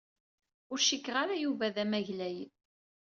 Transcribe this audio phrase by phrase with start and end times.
[0.71, 2.37] Ur cikkeɣ ara Yuba d amaglay.